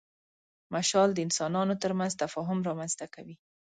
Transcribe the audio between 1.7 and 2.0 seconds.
تر